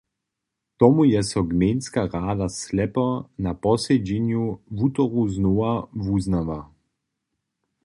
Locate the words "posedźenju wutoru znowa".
3.67-5.71